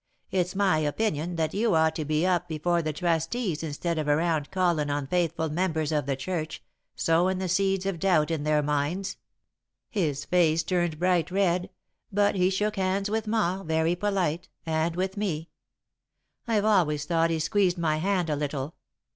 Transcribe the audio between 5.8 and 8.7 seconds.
of the church, sowin' the seeds of doubt in their